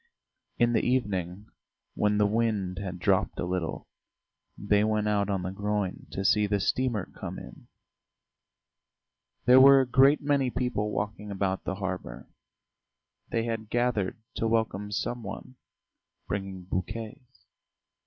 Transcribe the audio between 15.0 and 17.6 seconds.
one, bringing bouquets.